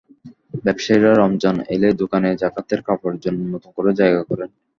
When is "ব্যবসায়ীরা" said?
0.63-1.11